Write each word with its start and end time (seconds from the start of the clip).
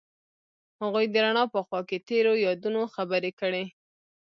هغوی 0.81 1.05
د 1.09 1.15
رڼا 1.25 1.43
په 1.53 1.59
خوا 1.65 1.81
کې 1.89 1.97
تیرو 2.07 2.33
یادونو 2.45 2.81
خبرې 2.95 3.31
کړې. 3.39 3.65